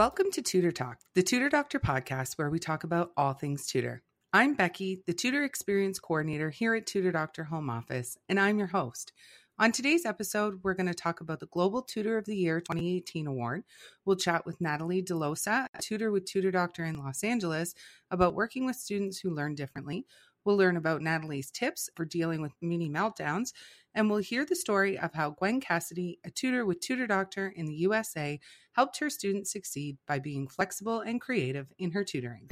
[0.00, 4.02] Welcome to Tutor Talk, the Tutor Doctor podcast where we talk about all things tutor.
[4.32, 8.68] I'm Becky, the Tutor Experience Coordinator here at Tutor Doctor Home Office, and I'm your
[8.68, 9.12] host.
[9.58, 13.26] On today's episode, we're going to talk about the Global Tutor of the Year 2018
[13.26, 13.64] award.
[14.06, 17.74] We'll chat with Natalie DeLosa, a tutor with Tutor Doctor in Los Angeles,
[18.10, 20.06] about working with students who learn differently.
[20.46, 23.52] We'll learn about Natalie's tips for dealing with mini meltdowns,
[23.94, 27.66] and we'll hear the story of how Gwen Cassidy, a tutor with Tutor Doctor in
[27.66, 28.38] the USA,
[28.72, 32.48] helped her students succeed by being flexible and creative in her tutoring.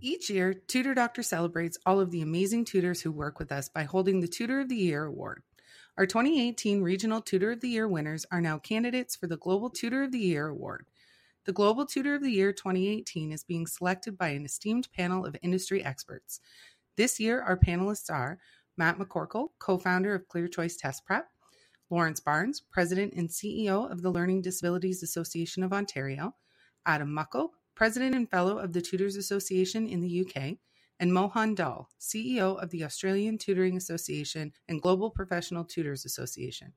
[0.00, 3.84] Each year, Tutor Doctor celebrates all of the amazing tutors who work with us by
[3.84, 5.42] holding the Tutor of the Year award.
[5.98, 10.02] Our 2018 Regional Tutor of the Year winners are now candidates for the Global Tutor
[10.02, 10.86] of the Year award.
[11.46, 15.36] The Global Tutor of the Year 2018 is being selected by an esteemed panel of
[15.42, 16.40] industry experts.
[16.96, 18.38] This year, our panelists are
[18.78, 21.28] Matt McCorkle, co founder of Clear Choice Test Prep,
[21.90, 26.34] Lawrence Barnes, president and CEO of the Learning Disabilities Association of Ontario,
[26.86, 30.56] Adam Muckle, president and fellow of the Tutors Association in the UK,
[30.98, 36.72] and Mohan Dhall, CEO of the Australian Tutoring Association and Global Professional Tutors Association.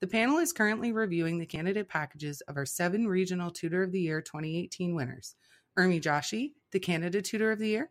[0.00, 4.00] The panel is currently reviewing the candidate packages of our seven Regional Tutor of the
[4.00, 5.36] Year 2018 winners
[5.78, 7.90] Urmi Joshi, the Canada Tutor of the Year,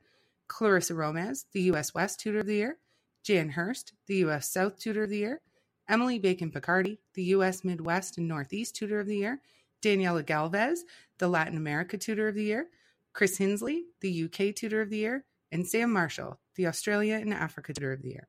[0.52, 1.94] Clarissa Romez, the U.S.
[1.94, 2.78] West Tutor of the Year,
[3.24, 4.52] Jan Hurst, the U.S.
[4.52, 5.40] South Tutor of the Year,
[5.88, 7.64] Emily Bacon Picardi, the U.S.
[7.64, 9.42] Midwest and Northeast Tutor of the Year,
[9.82, 10.84] Daniela Galvez,
[11.20, 12.68] the Latin America Tutor of the Year,
[13.14, 17.74] Chris Hinsley, the UK Tutor of the Year, and Sam Marshall, the Australia and Africa
[17.74, 18.28] Tutor of the Year.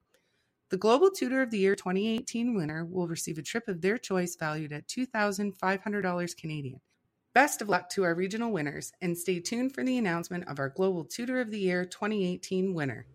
[0.70, 4.36] The Global Tutor of the Year 2018 winner will receive a trip of their choice
[4.36, 6.80] valued at $2,500 Canadian.
[7.34, 10.68] Best of luck to our regional winners, and stay tuned for the announcement of our
[10.68, 13.06] Global Tutor of the Year 2018 winner.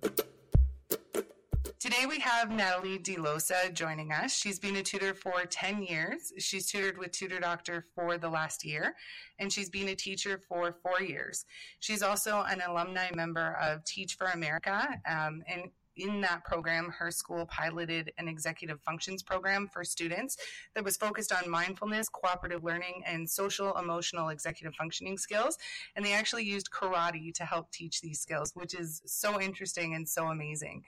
[1.80, 4.36] Today we have Natalie DeLosa joining us.
[4.36, 6.34] She's been a tutor for 10 years.
[6.40, 8.96] She's tutored with Tutor Doctor for the last year,
[9.38, 11.46] and she's been a teacher for four years.
[11.80, 17.12] She's also an alumni member of Teach for America, um, and in that program, her
[17.12, 20.38] school piloted an executive functions program for students
[20.76, 25.58] that was focused on mindfulness, cooperative learning, and social emotional executive functioning skills.
[25.96, 30.08] And they actually used karate to help teach these skills, which is so interesting and
[30.08, 30.84] so amazing.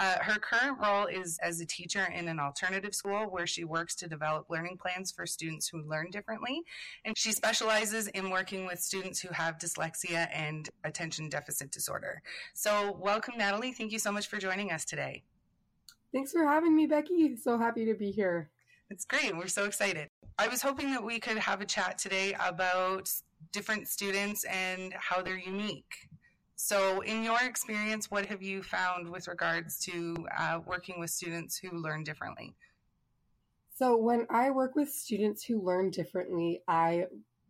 [0.00, 3.94] Uh, her current role is as a teacher in an alternative school where she works
[3.94, 6.62] to develop learning plans for students who learn differently.
[7.04, 12.22] And she specializes in working with students who have dyslexia and attention deficit disorder.
[12.54, 13.72] So, welcome, Natalie.
[13.72, 15.22] Thank you so much for joining us today.
[16.14, 17.36] Thanks for having me, Becky.
[17.36, 18.48] So happy to be here.
[18.88, 19.36] It's great.
[19.36, 20.08] We're so excited.
[20.38, 23.12] I was hoping that we could have a chat today about
[23.52, 26.08] different students and how they're unique.
[26.62, 31.56] So, in your experience, what have you found with regards to uh, working with students
[31.56, 32.54] who learn differently?
[33.76, 37.06] So, when I work with students who learn differently, I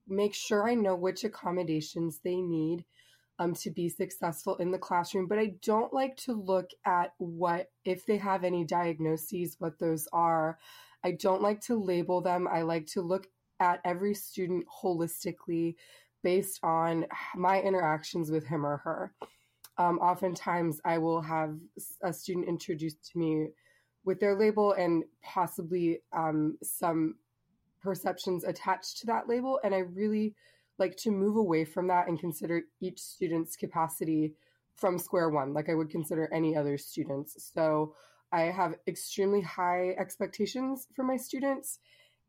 [0.07, 2.85] make sure I know which accommodations they need
[3.41, 5.27] um, to be successful in the classroom.
[5.27, 10.07] But I don't like to look at what, if they have any diagnoses, what those
[10.13, 10.57] are.
[11.03, 12.47] I don't like to label them.
[12.47, 13.27] I like to look
[13.59, 15.75] at every student holistically
[16.23, 19.13] based on my interactions with him or her.
[19.79, 21.57] Um, oftentimes, I will have
[22.03, 23.49] a student introduced to me
[24.05, 27.17] with their label and possibly um, some
[27.83, 29.59] perceptions attached to that label.
[29.65, 30.35] And I really
[30.79, 34.35] like to move away from that and consider each student's capacity
[34.77, 37.53] from square one, like I would consider any other students.
[37.55, 37.95] So
[38.33, 41.79] I have extremely high expectations for my students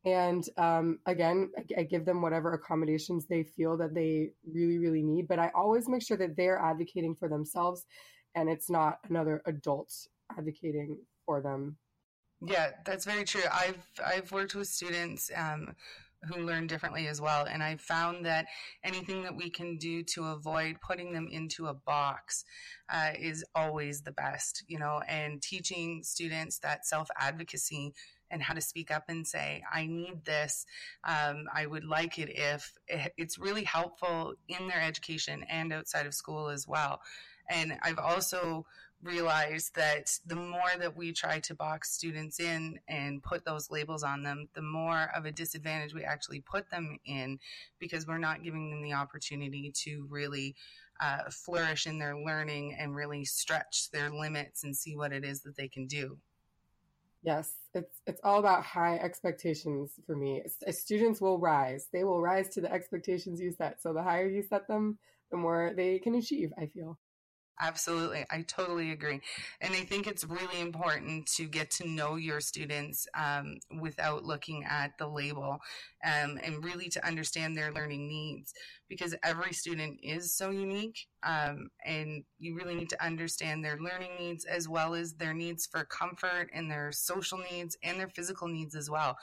[0.04, 5.02] and um, again I, I, give them whatever accommodations they feel that they really really
[5.02, 7.86] need but i always make sure that they're advocating for themselves
[8.34, 9.92] and it's not another adult
[10.36, 11.76] advocating for them.
[12.44, 13.42] Yeah that's very true.
[13.52, 15.74] I've i've worked with students um,
[16.24, 18.46] who learn differently as well and i've found that
[18.84, 22.44] anything that we can do to avoid putting them into a box
[22.92, 27.92] uh, is always the best you know and teaching students that self advocacy
[28.32, 30.66] and how to speak up and say, I need this.
[31.04, 32.72] Um, I would like it if
[33.16, 37.00] it's really helpful in their education and outside of school as well.
[37.50, 38.66] And I've also
[39.02, 44.02] realized that the more that we try to box students in and put those labels
[44.02, 47.38] on them, the more of a disadvantage we actually put them in
[47.78, 50.54] because we're not giving them the opportunity to really
[51.00, 55.42] uh, flourish in their learning and really stretch their limits and see what it is
[55.42, 56.16] that they can do.
[57.22, 60.42] Yes, it's it's all about high expectations for me.
[60.66, 63.80] Uh, students will rise; they will rise to the expectations you set.
[63.80, 64.98] So the higher you set them,
[65.30, 66.52] the more they can achieve.
[66.58, 66.98] I feel.
[67.64, 68.24] Absolutely.
[68.28, 69.20] I totally agree.
[69.60, 74.64] And I think it's really important to get to know your students um, without looking
[74.64, 75.60] at the label
[76.04, 78.52] um, and really to understand their learning needs
[78.88, 81.06] because every student is so unique.
[81.22, 85.64] Um, and you really need to understand their learning needs as well as their needs
[85.64, 89.16] for comfort and their social needs and their physical needs as well.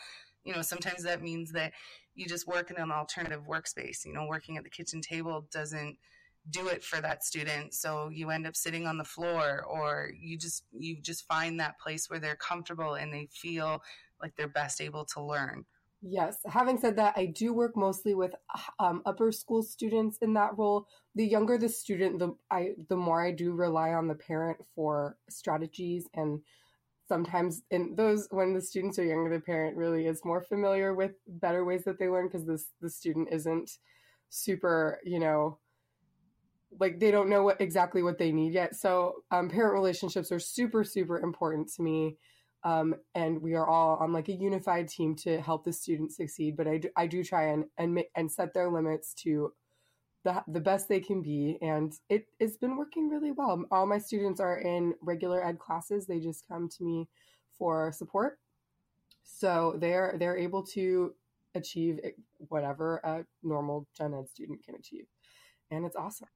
[0.46, 1.74] You know, sometimes that means that
[2.16, 4.06] you just work in an alternative workspace.
[4.06, 5.98] You know, working at the kitchen table doesn't
[6.50, 10.38] do it for that student so you end up sitting on the floor or you
[10.38, 13.82] just you just find that place where they're comfortable and they feel
[14.22, 15.66] like they're best able to learn.
[16.02, 18.34] Yes having said that i do work mostly with
[18.80, 20.88] um, upper school students in that role.
[21.16, 25.18] The younger the student the i the more i do rely on the parent for
[25.30, 26.40] strategies and
[27.10, 31.12] sometimes in those when the students are younger the parent really is more familiar with
[31.28, 33.72] better ways that they learn because this the student isn't
[34.30, 35.58] super you know
[36.77, 38.75] like they don't know what exactly what they need yet.
[38.75, 42.18] So um, parent relationships are super super important to me,
[42.63, 46.56] um, and we are all on like a unified team to help the students succeed.
[46.56, 49.54] But I do, I do try and and and set their limits to
[50.24, 53.63] the the best they can be, and it it's been working really well.
[53.71, 57.07] All my students are in regular ed classes; they just come to me
[57.57, 58.39] for support,
[59.24, 61.16] so they're they're able to
[61.56, 62.00] achieve
[62.50, 65.06] whatever a normal gen ed student can achieve,
[65.71, 66.27] and it's awesome.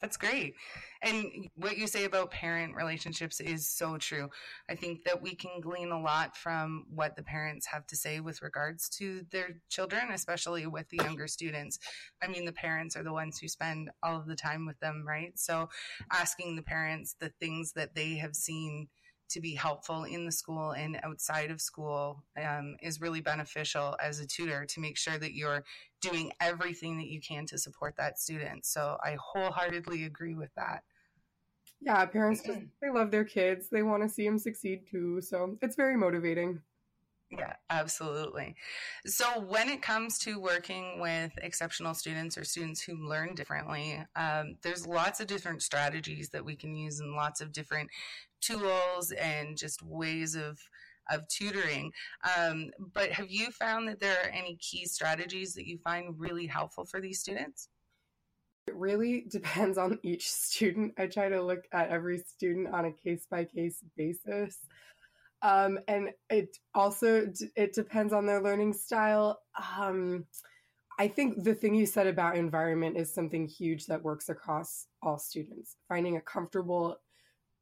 [0.00, 0.54] That's great.
[1.02, 4.28] And what you say about parent relationships is so true.
[4.70, 8.20] I think that we can glean a lot from what the parents have to say
[8.20, 11.80] with regards to their children, especially with the younger students.
[12.22, 15.04] I mean, the parents are the ones who spend all of the time with them,
[15.06, 15.36] right?
[15.36, 15.68] So
[16.12, 18.88] asking the parents the things that they have seen
[19.30, 24.20] to be helpful in the school and outside of school um, is really beneficial as
[24.20, 25.64] a tutor to make sure that you're
[26.00, 28.64] doing everything that you can to support that student.
[28.64, 30.82] So I wholeheartedly agree with that.
[31.80, 33.68] Yeah, parents just they love their kids.
[33.70, 35.20] They want to see them succeed too.
[35.20, 36.60] So it's very motivating.
[37.30, 38.56] Yeah, absolutely.
[39.04, 44.56] So, when it comes to working with exceptional students or students who learn differently, um,
[44.62, 47.90] there's lots of different strategies that we can use and lots of different
[48.40, 50.58] tools and just ways of
[51.10, 51.90] of tutoring.
[52.36, 56.46] Um, but have you found that there are any key strategies that you find really
[56.46, 57.68] helpful for these students?
[58.66, 60.94] It really depends on each student.
[60.98, 64.58] I try to look at every student on a case by case basis.
[65.40, 69.38] Um, and it also it depends on their learning style.
[69.78, 70.26] Um,
[70.98, 75.16] I think the thing you said about environment is something huge that works across all
[75.16, 75.76] students.
[75.88, 76.96] Finding a comfortable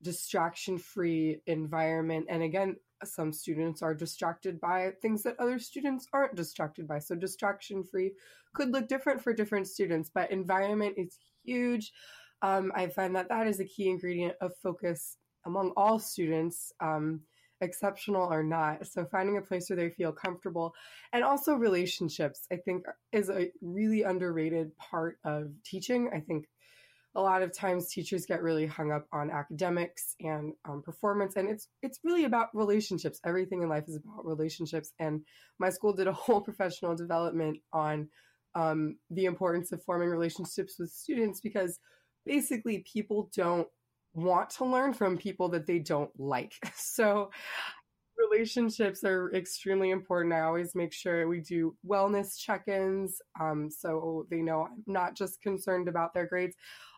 [0.03, 2.27] distraction free environment.
[2.29, 6.99] And again, some students are distracted by things that other students aren't distracted by.
[6.99, 8.13] So, distraction free
[8.55, 11.93] could look different for different students, but environment is huge.
[12.43, 17.21] Um, I find that that is a key ingredient of focus among all students, um,
[17.61, 18.87] exceptional or not.
[18.87, 20.75] So, finding a place where they feel comfortable
[21.13, 26.11] and also relationships, I think, is a really underrated part of teaching.
[26.15, 26.47] I think
[27.17, 31.49] a lot of times teachers get really hung up on academics and um, performance and
[31.49, 35.23] it's it's really about relationships everything in life is about relationships and
[35.59, 38.09] my school did a whole professional development on
[38.55, 41.79] um, the importance of forming relationships with students because
[42.25, 43.69] basically people don't
[44.15, 47.31] want to learn from people that they don't like so
[48.31, 50.35] relationships are extremely important.
[50.35, 55.17] I always make sure we do wellness check ins um, so they know I'm not
[55.17, 56.57] just concerned about their grades.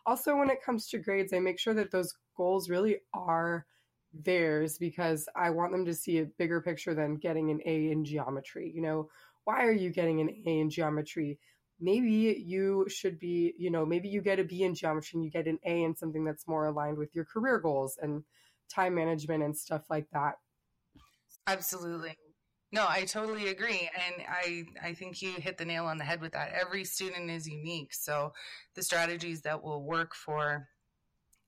[0.09, 3.67] Also, when it comes to grades, I make sure that those goals really are
[4.11, 8.03] theirs because I want them to see a bigger picture than getting an A in
[8.03, 8.71] geometry.
[8.73, 9.09] You know,
[9.43, 11.37] why are you getting an A in geometry?
[11.79, 15.29] Maybe you should be, you know, maybe you get a B in geometry and you
[15.29, 18.23] get an A in something that's more aligned with your career goals and
[18.67, 20.39] time management and stuff like that.
[21.45, 22.15] Absolutely.
[22.71, 23.89] No, I totally agree.
[23.95, 26.53] And I, I think you hit the nail on the head with that.
[26.53, 27.93] Every student is unique.
[27.93, 28.33] So
[28.75, 30.67] the strategies that will work for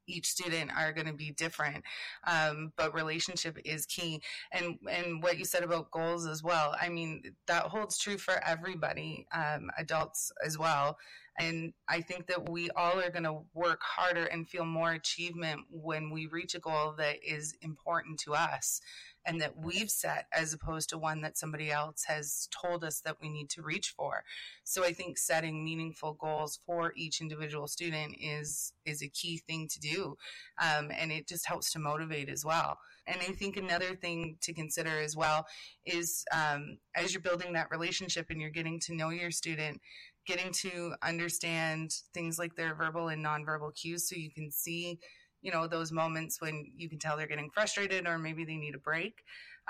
[0.07, 1.83] each student are going to be different
[2.27, 6.89] um, but relationship is key and and what you said about goals as well i
[6.89, 10.97] mean that holds true for everybody um, adults as well
[11.39, 15.61] and i think that we all are going to work harder and feel more achievement
[15.69, 18.81] when we reach a goal that is important to us
[19.25, 23.17] and that we've set as opposed to one that somebody else has told us that
[23.21, 24.23] we need to reach for.
[24.63, 29.67] So I think setting meaningful goals for each individual student is is a key thing
[29.67, 30.17] to do,
[30.61, 32.79] um, and it just helps to motivate as well.
[33.07, 35.45] And I think another thing to consider as well
[35.85, 39.81] is um, as you're building that relationship and you're getting to know your student,
[40.27, 44.99] getting to understand things like their verbal and nonverbal cues so you can see
[45.41, 48.75] you know those moments when you can tell they're getting frustrated or maybe they need
[48.75, 49.23] a break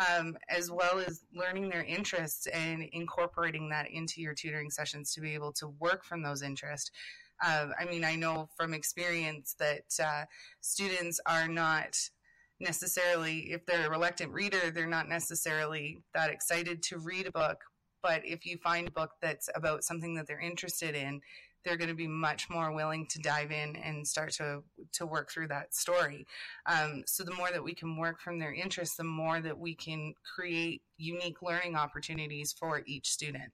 [0.09, 5.21] um, as well as learning their interests and incorporating that into your tutoring sessions to
[5.21, 6.91] be able to work from those interests.
[7.43, 10.25] Uh, i mean i know from experience that uh,
[10.61, 11.97] students are not
[12.59, 17.57] necessarily if they're a reluctant reader they're not necessarily that excited to read a book
[18.01, 21.21] but if you find a book that's about something that they're interested in
[21.63, 25.31] they're going to be much more willing to dive in and start to to work
[25.31, 26.25] through that story.
[26.65, 29.75] Um, so the more that we can work from their interests, the more that we
[29.75, 33.51] can create unique learning opportunities for each student.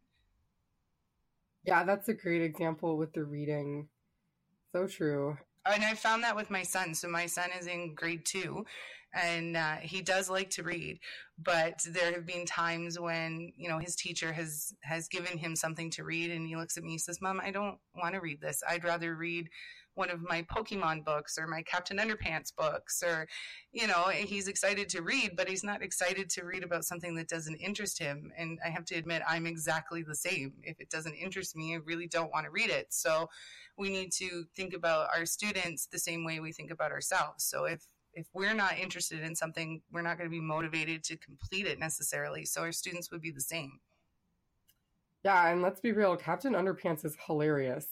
[1.63, 3.89] Yeah, that's a great example with the reading.
[4.71, 5.37] So true.
[5.65, 6.95] And I found that with my son.
[6.95, 8.65] So my son is in grade two,
[9.13, 10.99] and uh, he does like to read
[11.39, 15.89] but there have been times when you know his teacher has has given him something
[15.89, 18.41] to read and he looks at me and says mom i don't want to read
[18.41, 18.63] this.
[18.67, 19.49] I'd rather read
[19.95, 23.27] one of my pokemon books or my captain underpants books or
[23.71, 27.27] you know he's excited to read but he's not excited to read about something that
[27.27, 28.31] doesn't interest him.
[28.37, 30.53] And i have to admit i'm exactly the same.
[30.63, 32.87] If it doesn't interest me i really don't want to read it.
[32.89, 33.29] So
[33.77, 37.43] we need to think about our students the same way we think about ourselves.
[37.43, 37.81] So if
[38.17, 41.79] if we're not interested in something, we're not going to be motivated to complete it
[41.79, 42.45] necessarily.
[42.45, 43.79] So our students would be the same.
[45.23, 47.87] Yeah, and let's be real, Captain Underpants is hilarious.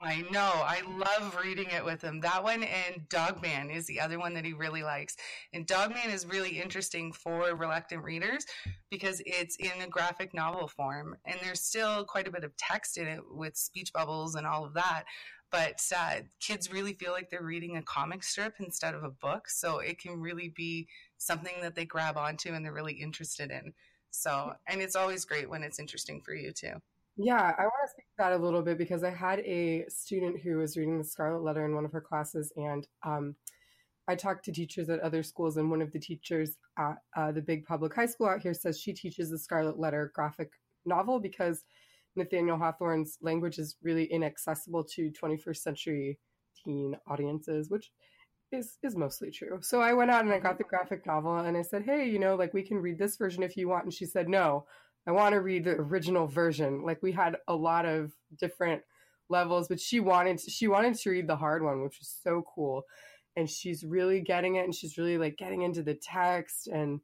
[0.00, 0.52] I know.
[0.54, 2.20] I love reading it with him.
[2.20, 5.16] That one and Dogman is the other one that he really likes.
[5.52, 8.46] And Dogman is really interesting for reluctant readers
[8.90, 12.96] because it's in a graphic novel form and there's still quite a bit of text
[12.96, 15.02] in it with speech bubbles and all of that
[15.50, 19.48] but uh, kids really feel like they're reading a comic strip instead of a book.
[19.48, 23.72] So it can really be something that they grab onto and they're really interested in.
[24.10, 26.74] So, and it's always great when it's interesting for you too.
[27.16, 30.40] Yeah, I want to speak to that a little bit because I had a student
[30.40, 33.34] who was reading the Scarlet Letter in one of her classes, and um,
[34.06, 37.42] I talked to teachers at other schools, and one of the teachers at uh, the
[37.42, 40.52] big public high school out here says she teaches the Scarlet Letter graphic
[40.86, 41.64] novel because
[42.18, 46.18] Nathaniel Hawthorne's language is really inaccessible to 21st century
[46.64, 47.90] teen audiences, which
[48.52, 49.58] is is mostly true.
[49.62, 52.18] So I went out and I got the graphic novel and I said, "Hey, you
[52.18, 54.66] know, like we can read this version if you want." And she said, "No,
[55.06, 58.82] I want to read the original version." Like we had a lot of different
[59.28, 62.42] levels, but she wanted to, she wanted to read the hard one, which was so
[62.54, 62.84] cool.
[63.36, 67.00] And she's really getting it and she's really like getting into the text and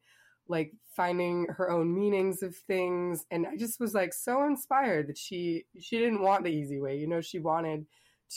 [0.49, 5.19] like finding her own meanings of things and i just was like so inspired that
[5.19, 7.21] she she didn't want the easy way you know?
[7.21, 7.87] She wanted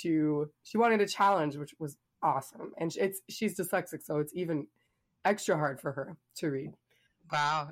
[0.01, 4.67] to she wanted a challenge which was awesome and it's she's dyslexic so it's even
[5.25, 6.71] extra hard for her to read.
[7.31, 7.69] Wow.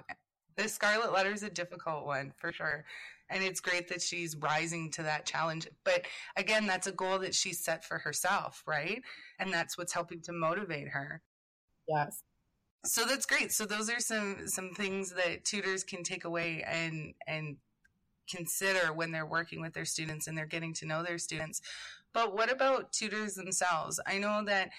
[0.58, 2.86] The scarlet letter is a difficult one for sure
[3.30, 7.34] and it's great that she's rising to that challenge but again that's a goal that
[7.34, 9.02] she's set for herself right?
[9.40, 11.22] And that's what's helping to motivate her.
[11.88, 12.25] Yes
[12.86, 13.52] so that's great.
[13.52, 17.58] So those are some some things that tutors can take away and and
[18.30, 21.62] consider when they're working with their students and they're getting to know their students.
[22.14, 24.00] But what about tutors themselves?
[24.08, 24.70] I know that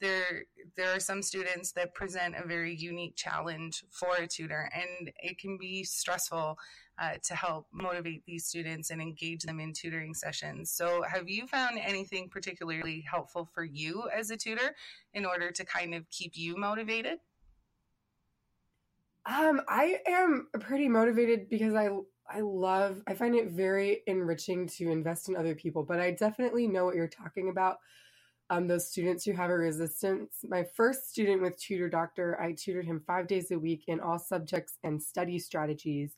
[0.00, 0.44] there
[0.76, 5.38] there are some students that present a very unique challenge for a tutor and it
[5.38, 6.58] can be stressful
[6.98, 10.70] uh, to help motivate these students and engage them in tutoring sessions.
[10.70, 14.74] So have you found anything particularly helpful for you as a tutor
[15.12, 17.18] in order to kind of keep you motivated
[19.26, 21.88] um, I am pretty motivated because I
[22.28, 26.66] I love I find it very enriching to invest in other people, but I definitely
[26.66, 27.78] know what you're talking about.
[28.48, 30.36] Um, those students who have a resistance.
[30.48, 34.20] My first student with Tutor Doctor, I tutored him five days a week in all
[34.20, 36.12] subjects and study strategies.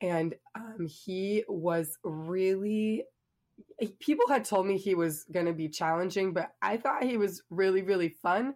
[0.00, 3.04] And um, he was really,
[4.00, 7.44] people had told me he was going to be challenging, but I thought he was
[7.50, 8.54] really, really fun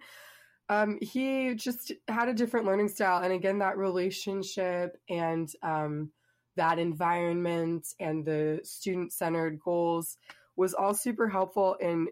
[0.68, 3.22] um, he just had a different learning style.
[3.22, 6.10] And again, that relationship and um,
[6.56, 10.18] that environment and the student centered goals
[10.56, 12.08] was all super helpful in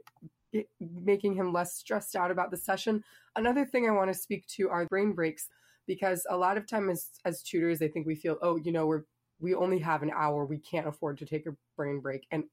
[0.81, 3.03] making him less stressed out about the session.
[3.35, 5.49] Another thing I want to speak to are brain breaks
[5.87, 8.87] because a lot of time as, as tutors, I think we feel, oh, you know,
[8.87, 9.05] we're
[9.39, 12.27] we only have an hour, we can't afford to take a brain break.
[12.31, 12.45] And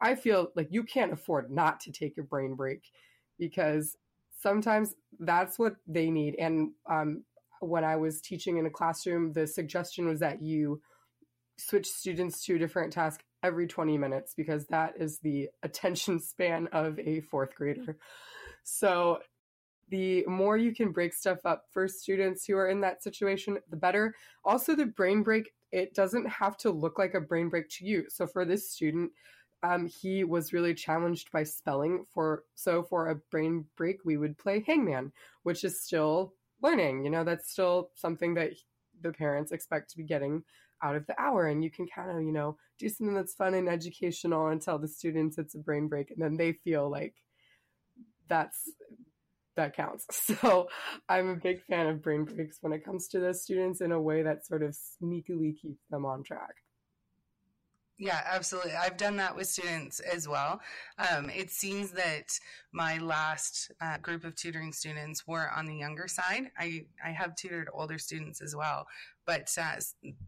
[0.00, 2.82] I feel like you can't afford not to take a brain break
[3.38, 3.96] because
[4.40, 6.36] sometimes that's what they need.
[6.38, 7.24] And um,
[7.60, 10.80] when I was teaching in a classroom, the suggestion was that you
[11.58, 16.68] switch students to a different task every 20 minutes because that is the attention span
[16.72, 17.96] of a fourth grader.
[18.62, 19.20] So
[19.88, 23.76] the more you can break stuff up for students who are in that situation, the
[23.76, 24.14] better.
[24.44, 28.04] Also, the brain break, it doesn't have to look like a brain break to you.
[28.08, 29.12] So for this student,
[29.62, 32.04] um, he was really challenged by spelling.
[32.12, 37.04] For so for a brain break, we would play Hangman, which is still learning.
[37.04, 38.52] You know, that's still something that
[39.02, 40.42] the parents expect to be getting
[40.82, 43.54] out of the hour, and you can kind of you know do something that's fun
[43.54, 47.14] and educational and tell the students it's a brain break, and then they feel like
[48.28, 48.70] that's
[49.56, 50.06] that counts.
[50.42, 50.68] So
[51.08, 54.00] I'm a big fan of brain breaks when it comes to the students in a
[54.00, 56.56] way that sort of sneakily keeps them on track.
[57.98, 58.72] Yeah, absolutely.
[58.72, 60.60] I've done that with students as well.
[60.98, 62.38] Um, it seems that
[62.72, 66.50] my last uh, group of tutoring students were on the younger side.
[66.58, 68.86] I, I have tutored older students as well,
[69.24, 69.76] but uh,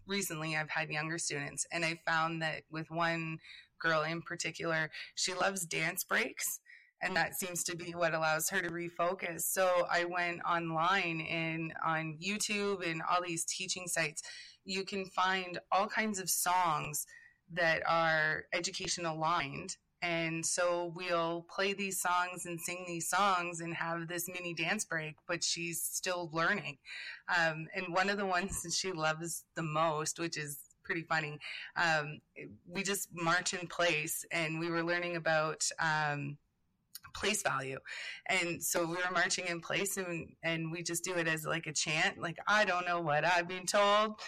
[0.06, 3.38] recently I've had younger students, and I found that with one
[3.78, 6.60] girl in particular, she loves dance breaks
[7.00, 9.42] and that seems to be what allows her to refocus.
[9.42, 14.22] So I went online and on YouTube and all these teaching sites,
[14.64, 17.06] you can find all kinds of songs
[17.52, 19.76] that are education aligned.
[20.00, 24.84] And so we'll play these songs and sing these songs and have this mini dance
[24.84, 26.78] break, but she's still learning.
[27.28, 31.38] Um, and one of the ones that she loves the most, which is pretty funny,
[31.76, 32.20] um,
[32.66, 35.64] we just march in place and we were learning about.
[35.80, 36.38] Um,
[37.14, 37.78] place value.
[38.26, 41.66] And so we were marching in place and, and we just do it as like
[41.66, 44.20] a chant, like, I don't know what I've been told.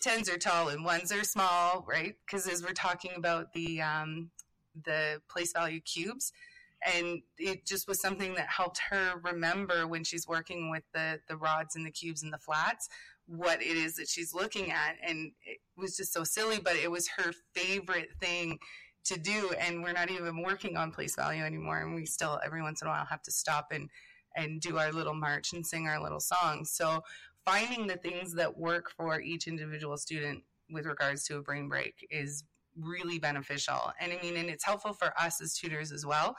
[0.00, 2.16] Tens are tall and ones are small, right?
[2.24, 4.30] Because as we're talking about the, um,
[4.84, 6.32] the place value cubes,
[6.86, 11.36] and it just was something that helped her remember when she's working with the the
[11.36, 12.88] rods and the cubes and the flats
[13.26, 16.90] what it is that she's looking at and it was just so silly but it
[16.90, 18.58] was her favorite thing
[19.04, 22.62] to do and we're not even working on place value anymore and we still every
[22.62, 23.88] once in a while have to stop and
[24.36, 27.02] and do our little march and sing our little songs so
[27.44, 32.06] finding the things that work for each individual student with regards to a brain break
[32.10, 32.44] is
[32.76, 33.92] really beneficial.
[34.00, 36.36] And i mean and it's helpful for us as tutors as well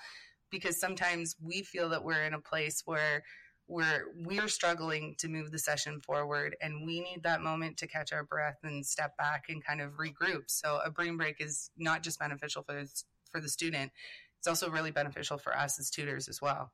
[0.49, 3.23] because sometimes we feel that we're in a place where
[3.67, 8.11] we're we're struggling to move the session forward and we need that moment to catch
[8.11, 10.43] our breath and step back and kind of regroup.
[10.47, 12.83] So a brain break is not just beneficial for
[13.31, 13.91] for the student
[14.41, 16.71] it's also really beneficial for us as tutors as well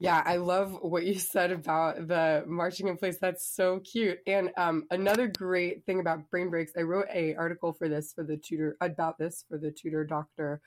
[0.00, 3.18] yeah, I love what you said about the marching in place.
[3.20, 4.18] That's so cute.
[4.26, 8.22] And um, another great thing about brain breaks, I wrote a article for this for
[8.22, 10.60] the tutor about this for the tutor doctor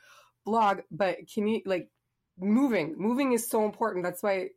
[0.46, 0.82] blog.
[0.91, 1.89] But can you like
[2.38, 2.96] moving?
[2.98, 4.04] Moving is so important.
[4.04, 4.50] That's why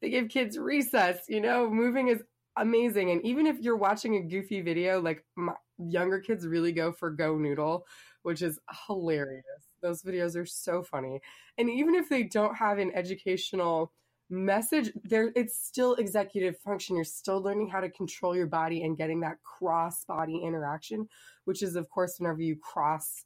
[0.00, 2.22] they give kids recess, you know, moving is
[2.56, 3.10] amazing.
[3.10, 7.14] And even if you're watching a goofy video, like my, younger kids really go for
[7.14, 7.82] GoNoodle,
[8.22, 9.44] which is hilarious.
[9.82, 11.20] Those videos are so funny.
[11.58, 13.92] And even if they don't have an educational
[14.32, 16.96] message, there it's still executive function.
[16.96, 21.08] You're still learning how to control your body and getting that cross body interaction,
[21.44, 23.24] which is of course whenever you cross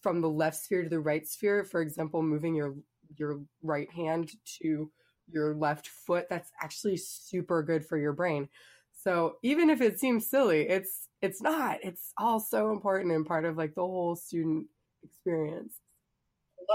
[0.00, 2.74] from the left sphere to the right sphere, for example, moving your
[3.16, 4.30] your right hand
[4.60, 4.90] to
[5.30, 8.48] your left foot that's actually super good for your brain.
[8.92, 11.78] So even if it seems silly it's it's not.
[11.82, 14.66] It's all so important and part of like the whole student
[15.02, 15.74] experience.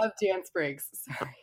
[0.02, 0.90] Love dance breaks.
[1.20, 1.43] Sorry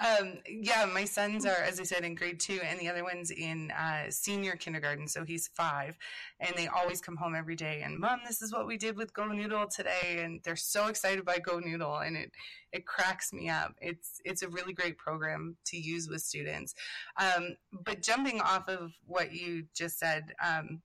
[0.00, 3.30] um, yeah, my sons are, as I said, in grade two, and the other one's
[3.30, 5.96] in uh, senior kindergarten, so he's five,
[6.38, 9.12] and they always come home every day and, Mom, this is what we did with
[9.12, 12.32] GoNoodle today, and they're so excited by GoNoodle, and it
[12.72, 13.74] it cracks me up.
[13.80, 16.74] It's it's a really great program to use with students.
[17.16, 20.34] Um, but jumping off of what you just said.
[20.44, 20.82] Um,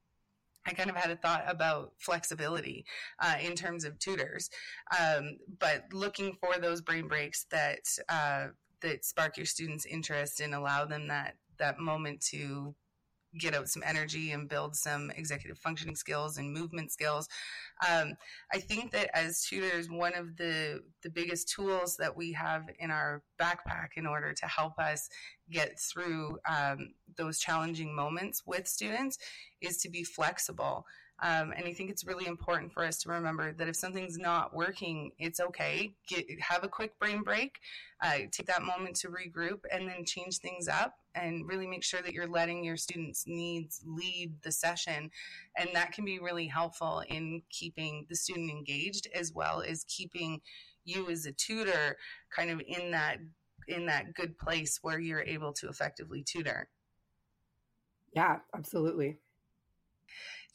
[0.67, 2.85] I kind of had a thought about flexibility
[3.19, 4.49] uh, in terms of tutors,
[4.99, 8.47] um, but looking for those brain breaks that uh,
[8.85, 12.75] that spark your students' interest and allow them that that moment to
[13.37, 17.27] get out some energy and build some executive functioning skills and movement skills.
[17.87, 18.13] Um,
[18.53, 22.91] I think that as tutors, one of the the biggest tools that we have in
[22.91, 25.09] our backpack in order to help us
[25.49, 29.17] get through um, those challenging moments with students
[29.61, 30.85] is to be flexible.
[31.21, 34.53] Um, and I think it's really important for us to remember that if something's not
[34.53, 35.93] working, it's okay.
[36.09, 37.59] Get, have a quick brain break,
[38.03, 42.01] uh, take that moment to regroup, and then change things up and really make sure
[42.01, 45.09] that you're letting your students' needs lead the session.
[45.57, 50.41] And that can be really helpful in keeping the student engaged as well as keeping
[50.83, 51.97] you as a tutor
[52.35, 53.17] kind of in that
[53.67, 56.67] in that good place where you're able to effectively tutor.
[58.13, 59.17] Yeah, absolutely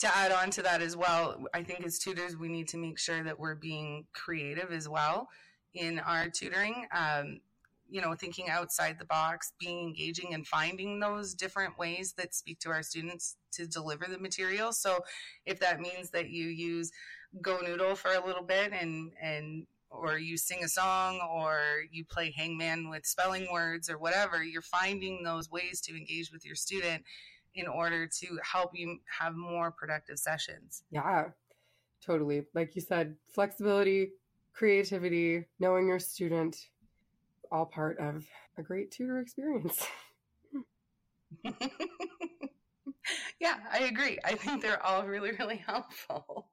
[0.01, 2.99] to add on to that as well, I think as tutors, we need to make
[2.99, 5.29] sure that we're being creative as well
[5.75, 6.87] in our tutoring.
[6.93, 7.41] Um,
[7.89, 12.61] you know, thinking outside the box, being engaging and finding those different ways that speak
[12.61, 14.73] to our students to deliver the material.
[14.73, 15.01] So
[15.45, 16.93] if that means that you use
[17.43, 21.61] GoNoodle for a little bit and, and or you sing a song or
[21.91, 26.47] you play hangman with spelling words or whatever you're finding those ways to engage with
[26.47, 27.03] your student
[27.55, 30.83] in order to help you have more productive sessions.
[30.91, 31.27] Yeah
[32.05, 32.47] totally.
[32.55, 34.13] Like you said flexibility
[34.53, 36.57] creativity knowing your student
[37.53, 38.27] all part of
[38.59, 39.87] a great tutor experience.
[43.41, 44.19] Yeah i agree.
[44.25, 46.51] I think they're all really really helpful.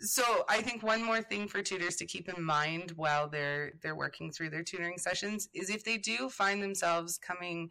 [0.00, 3.94] So I think one more thing for tutors to keep in mind while they're they're
[3.94, 7.70] working through their tutoring sessions is if they do find themselves coming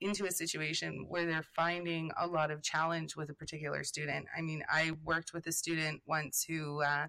[0.00, 4.26] into a situation where they're finding a lot of challenge with a particular student.
[4.36, 7.08] I mean, I worked with a student once who uh,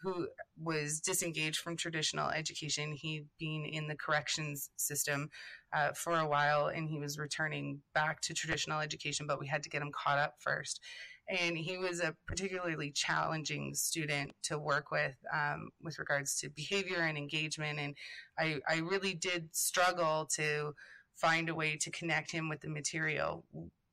[0.00, 2.92] who was disengaged from traditional education.
[2.92, 5.28] He'd been in the corrections system
[5.72, 9.26] uh, for a while, and he was returning back to traditional education.
[9.26, 10.80] But we had to get him caught up first
[11.28, 17.00] and he was a particularly challenging student to work with um, with regards to behavior
[17.00, 17.94] and engagement and
[18.38, 20.74] I, I really did struggle to
[21.20, 23.44] find a way to connect him with the material.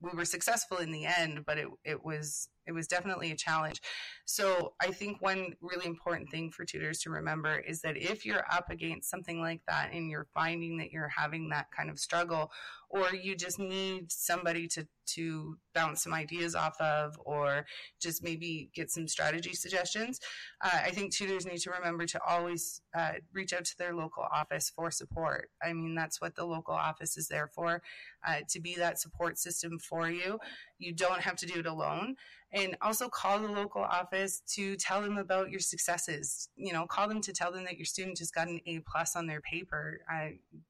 [0.02, 3.82] We were successful in the end but it, it was it was definitely a challenge.
[4.26, 8.46] So i think one really important thing for tutors to remember is that if you're
[8.52, 12.52] up against something like that and you're finding that you're having that kind of struggle
[12.90, 17.66] or you just need somebody to to bounce some ideas off of or
[18.02, 20.20] just maybe get some strategy suggestions
[20.64, 24.24] uh, i think tutors need to remember to always uh, reach out to their local
[24.24, 25.50] office for support.
[25.64, 27.82] I mean that's what the local office is there for
[28.28, 30.40] uh, to be that support system for you.
[30.80, 32.16] You don't have to do it alone
[32.56, 36.50] and also call the local office to tell them about your successes.
[36.56, 39.16] You know call them to tell them that your student just got an a plus
[39.16, 40.00] on their paper.
[40.12, 40.30] Uh,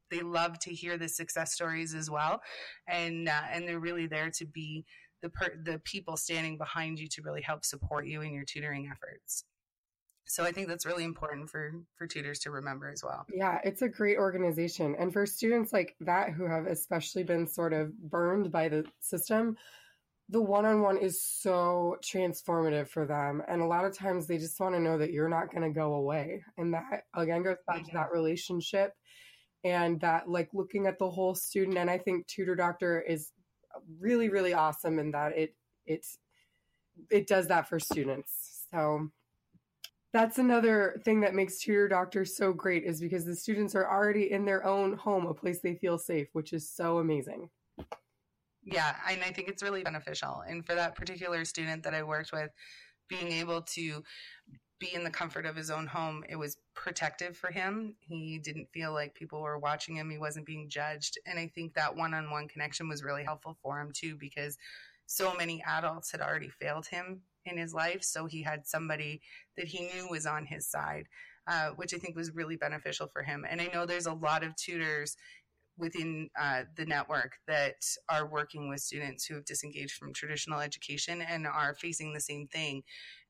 [0.09, 2.41] they love to hear the success stories as well.
[2.87, 4.85] And uh, and they're really there to be
[5.21, 8.89] the per- the people standing behind you to really help support you in your tutoring
[8.91, 9.45] efforts.
[10.27, 13.27] So i think that's really important for for tutors to remember as well.
[13.31, 14.95] Yeah it's a great organization.
[14.97, 19.55] And for students like that who have especially been sort of burned by the system
[20.29, 24.73] the one-on-one is so transformative for them and a lot of times they just want
[24.73, 27.91] to know that you're not going to go away and that again goes back to
[27.93, 28.15] that mm-hmm.
[28.15, 28.93] relationship
[29.63, 33.31] and that like looking at the whole student and i think tutor doctor is
[33.99, 36.05] really really awesome in that it it
[37.09, 38.65] it does that for students.
[38.71, 39.09] So
[40.13, 44.31] that's another thing that makes tutor doctor so great is because the students are already
[44.31, 47.49] in their own home a place they feel safe which is so amazing
[48.65, 50.43] yeah, and I think it's really beneficial.
[50.47, 52.49] And for that particular student that I worked with,
[53.07, 54.03] being able to
[54.79, 57.95] be in the comfort of his own home, it was protective for him.
[57.99, 61.19] He didn't feel like people were watching him, he wasn't being judged.
[61.25, 64.57] And I think that one on one connection was really helpful for him too, because
[65.05, 68.03] so many adults had already failed him in his life.
[68.03, 69.21] So he had somebody
[69.55, 71.07] that he knew was on his side.
[71.47, 73.45] Uh, which I think was really beneficial for him.
[73.47, 75.15] And I know there's a lot of tutors
[75.77, 77.75] within uh, the network that
[78.09, 82.47] are working with students who have disengaged from traditional education and are facing the same
[82.47, 82.83] thing.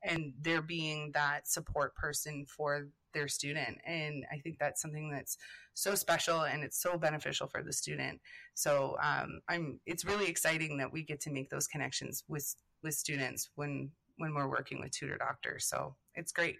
[0.04, 3.78] And they're being that support person for their student.
[3.84, 5.38] And I think that's something that's
[5.74, 8.20] so special and it's so beneficial for the student.
[8.54, 12.94] So um, I'm, it's really exciting that we get to make those connections with, with
[12.94, 15.66] students when, when we're working with tutor doctors.
[15.66, 16.56] So it's great.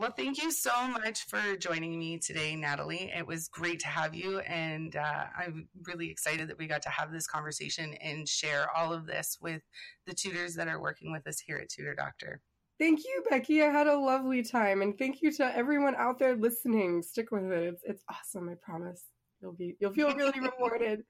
[0.00, 3.12] Well, thank you so much for joining me today, Natalie.
[3.14, 6.88] It was great to have you, and uh, I'm really excited that we got to
[6.88, 9.60] have this conversation and share all of this with
[10.06, 12.40] the tutors that are working with us here at Tutor Doctor.
[12.78, 13.62] Thank you, Becky.
[13.62, 17.02] I had a lovely time, and thank you to everyone out there listening.
[17.02, 18.48] Stick with it; it's, it's awesome.
[18.48, 19.04] I promise
[19.42, 21.02] you'll be you'll feel really rewarded.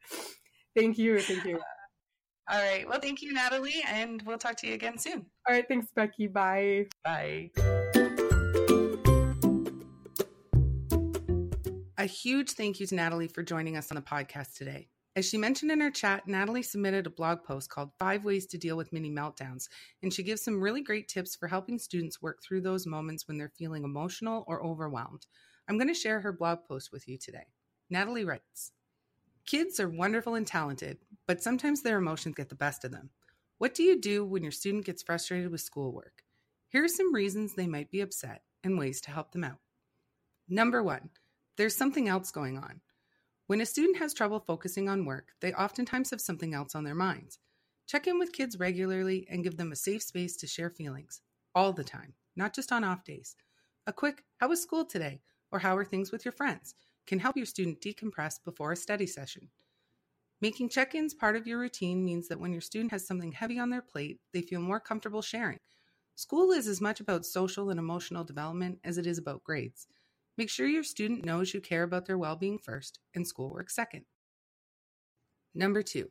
[0.76, 1.60] Thank you, thank you.
[2.50, 2.88] All right.
[2.88, 5.26] Well, thank you, Natalie, and we'll talk to you again soon.
[5.48, 5.64] All right.
[5.68, 6.26] Thanks, Becky.
[6.26, 6.86] Bye.
[7.04, 7.52] Bye.
[12.00, 14.88] A huge thank you to Natalie for joining us on the podcast today.
[15.16, 18.56] As she mentioned in her chat, Natalie submitted a blog post called Five Ways to
[18.56, 19.68] Deal with Mini Meltdowns,
[20.02, 23.36] and she gives some really great tips for helping students work through those moments when
[23.36, 25.26] they're feeling emotional or overwhelmed.
[25.68, 27.44] I'm going to share her blog post with you today.
[27.90, 28.72] Natalie writes
[29.44, 33.10] Kids are wonderful and talented, but sometimes their emotions get the best of them.
[33.58, 36.22] What do you do when your student gets frustrated with schoolwork?
[36.70, 39.58] Here are some reasons they might be upset and ways to help them out.
[40.48, 41.10] Number one,
[41.56, 42.80] there's something else going on.
[43.46, 46.94] When a student has trouble focusing on work, they oftentimes have something else on their
[46.94, 47.38] minds.
[47.86, 51.20] Check in with kids regularly and give them a safe space to share feelings
[51.54, 53.34] all the time, not just on off days.
[53.86, 55.20] A quick, How was school today?
[55.50, 56.74] or How are things with your friends?
[57.06, 59.48] can help your student decompress before a study session.
[60.40, 63.58] Making check ins part of your routine means that when your student has something heavy
[63.58, 65.58] on their plate, they feel more comfortable sharing.
[66.14, 69.86] School is as much about social and emotional development as it is about grades.
[70.36, 74.04] Make sure your student knows you care about their well being first and schoolwork second.
[75.54, 76.10] Number two,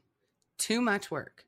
[0.57, 1.45] too much work.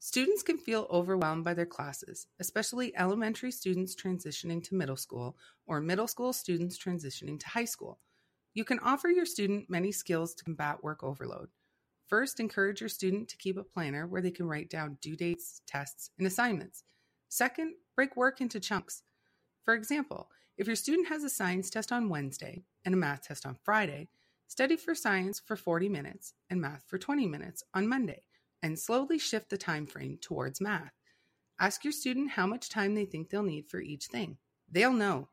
[0.00, 5.80] Students can feel overwhelmed by their classes, especially elementary students transitioning to middle school or
[5.80, 7.98] middle school students transitioning to high school.
[8.54, 11.48] You can offer your student many skills to combat work overload.
[12.06, 15.60] First, encourage your student to keep a planner where they can write down due dates,
[15.66, 16.84] tests, and assignments.
[17.28, 19.02] Second, break work into chunks.
[19.64, 23.46] For example, if your student has a science test on Wednesday and a math test
[23.46, 24.08] on Friday,
[24.48, 28.24] study for science for 40 minutes and math for 20 minutes on Monday,
[28.60, 30.90] and slowly shift the time frame towards math.
[31.60, 34.36] Ask your student how much time they think they'll need for each thing.
[34.68, 35.28] They'll know.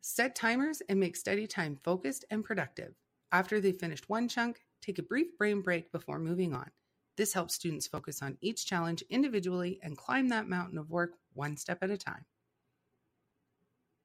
[0.00, 2.94] Set timers and make study time focused and productive.
[3.30, 6.68] After they've finished one chunk, take a brief brain break before moving on.
[7.16, 11.56] This helps students focus on each challenge individually and climb that mountain of work one
[11.56, 12.24] step at a time.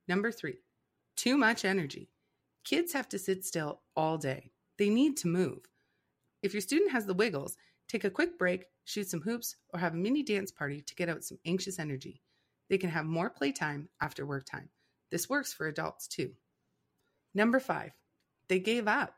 [0.08, 0.58] Number three,
[1.16, 2.10] too much energy.
[2.63, 4.52] Kids have to sit still all day.
[4.78, 5.60] They need to move.
[6.42, 9.94] If your student has the wiggles, take a quick break, shoot some hoops, or have
[9.94, 12.22] a mini dance party to get out some anxious energy.
[12.70, 14.70] They can have more playtime after work time.
[15.12, 16.32] This works for adults too.
[17.34, 17.92] Number five,
[18.48, 19.16] they gave up.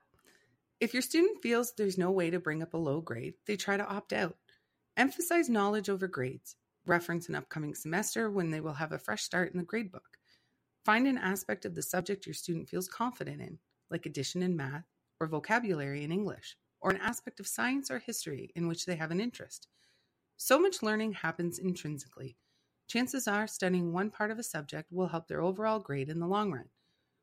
[0.80, 3.78] If your student feels there's no way to bring up a low grade, they try
[3.78, 4.36] to opt out.
[4.98, 6.58] Emphasize knowledge over grades.
[6.86, 10.20] Reference an upcoming semester when they will have a fresh start in the gradebook.
[10.86, 13.58] Find an aspect of the subject your student feels confident in,
[13.90, 14.86] like addition in math
[15.20, 19.10] or vocabulary in English, or an aspect of science or history in which they have
[19.10, 19.68] an interest.
[20.38, 22.38] So much learning happens intrinsically.
[22.88, 26.28] Chances are studying one part of a subject will help their overall grade in the
[26.28, 26.70] long run.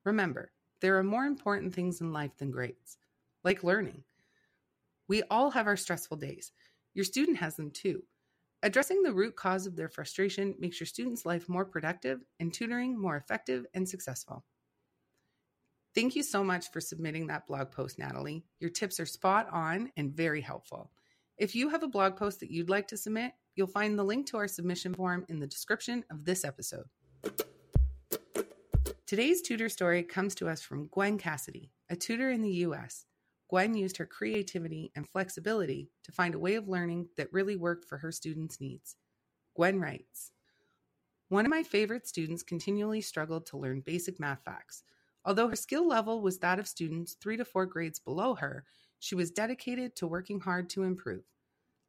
[0.05, 2.99] Remember, there are more important things in life than grades
[3.45, 4.03] like learning.
[5.07, 6.51] We all have our stressful days.
[6.95, 8.03] Your student has them too.
[8.65, 12.97] Addressing the root cause of their frustration makes your student's life more productive and tutoring
[13.01, 14.45] more effective and successful.
[15.97, 18.45] Thank you so much for submitting that blog post, Natalie.
[18.61, 20.93] Your tips are spot on and very helpful.
[21.39, 24.29] If you have a blog post that you'd like to submit, you'll find the link
[24.29, 26.85] to our submission form in the description of this episode.
[29.07, 33.07] Today's tutor story comes to us from Gwen Cassidy, a tutor in the US.
[33.53, 37.85] Gwen used her creativity and flexibility to find a way of learning that really worked
[37.85, 38.97] for her students' needs.
[39.55, 40.33] Gwen writes
[41.29, 44.85] One of my favorite students continually struggled to learn basic math facts.
[45.23, 48.65] Although her skill level was that of students three to four grades below her,
[48.99, 51.25] she was dedicated to working hard to improve.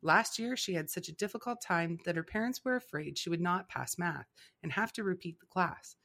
[0.01, 3.39] Last year, she had such a difficult time that her parents were afraid she would
[3.39, 4.27] not pass math
[4.63, 5.95] and have to repeat the class.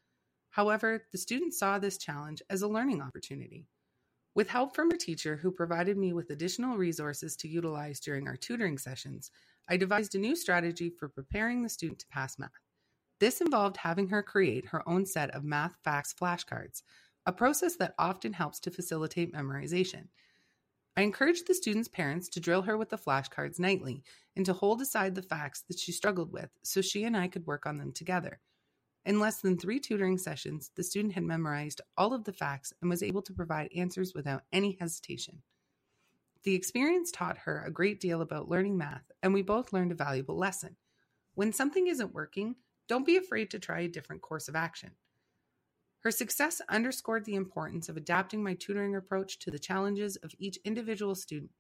[0.51, 3.67] However, the student saw this challenge as a learning opportunity.
[4.39, 8.37] With help from her teacher, who provided me with additional resources to utilize during our
[8.37, 9.33] tutoring sessions,
[9.69, 12.53] I devised a new strategy for preparing the student to pass math.
[13.19, 16.85] This involved having her create her own set of math facts flashcards,
[17.27, 20.07] a process that often helps to facilitate memorization.
[20.97, 24.05] I encouraged the student's parents to drill her with the flashcards nightly
[24.37, 27.45] and to hold aside the facts that she struggled with so she and I could
[27.45, 28.39] work on them together.
[29.09, 32.91] In less than three tutoring sessions, the student had memorized all of the facts and
[32.91, 35.41] was able to provide answers without any hesitation.
[36.43, 39.95] The experience taught her a great deal about learning math, and we both learned a
[39.95, 40.77] valuable lesson.
[41.33, 44.91] When something isn't working, don't be afraid to try a different course of action.
[46.01, 50.59] Her success underscored the importance of adapting my tutoring approach to the challenges of each
[50.67, 51.53] individual student.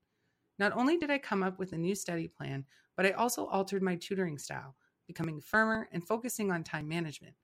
[0.58, 3.82] Not only did I come up with a new study plan, but I also altered
[3.82, 4.76] my tutoring style
[5.08, 7.34] becoming firmer, and focusing on time management.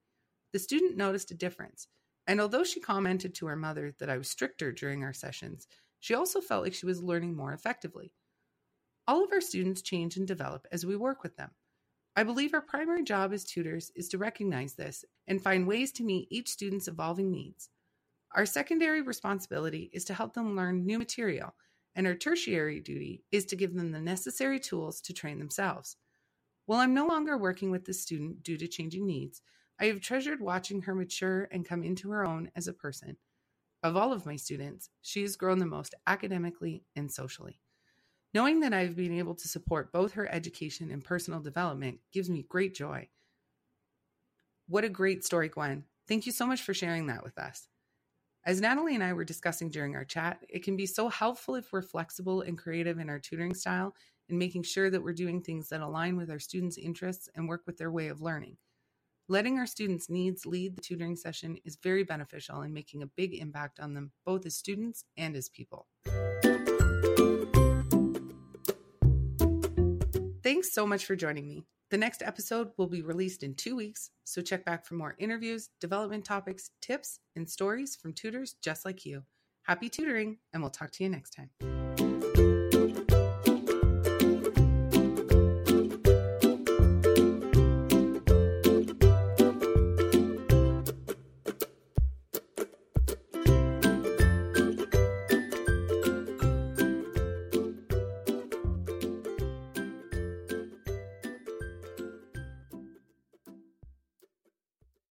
[0.53, 1.87] The student noticed a difference,
[2.27, 5.67] and although she commented to her mother that I was stricter during our sessions,
[5.99, 8.13] she also felt like she was learning more effectively.
[9.07, 11.51] All of our students change and develop as we work with them.
[12.15, 16.03] I believe our primary job as tutors is to recognize this and find ways to
[16.03, 17.69] meet each student's evolving needs.
[18.33, 21.55] Our secondary responsibility is to help them learn new material,
[21.95, 25.97] and our tertiary duty is to give them the necessary tools to train themselves.
[26.65, 29.41] While I'm no longer working with the student due to changing needs,
[29.79, 33.17] I have treasured watching her mature and come into her own as a person.
[33.83, 37.59] Of all of my students, she has grown the most academically and socially.
[38.33, 42.45] Knowing that I've been able to support both her education and personal development gives me
[42.49, 43.09] great joy.
[44.67, 45.83] What a great story, Gwen.
[46.07, 47.67] Thank you so much for sharing that with us.
[48.43, 51.71] As Natalie and I were discussing during our chat, it can be so helpful if
[51.71, 53.95] we're flexible and creative in our tutoring style
[54.29, 57.63] and making sure that we're doing things that align with our students' interests and work
[57.65, 58.57] with their way of learning.
[59.27, 63.33] Letting our students' needs lead the tutoring session is very beneficial in making a big
[63.33, 65.87] impact on them, both as students and as people.
[70.43, 71.63] Thanks so much for joining me.
[71.89, 75.69] The next episode will be released in two weeks, so check back for more interviews,
[75.81, 79.23] development topics, tips, and stories from tutors just like you.
[79.63, 81.49] Happy tutoring, and we'll talk to you next time.